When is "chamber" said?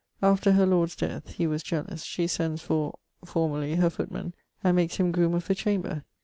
5.53-6.05